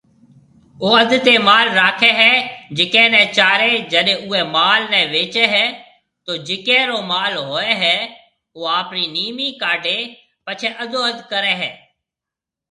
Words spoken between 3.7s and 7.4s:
جڏَي اوئيَ مال نيَ وچيَ ھيََََ تو جڪيَ رو مال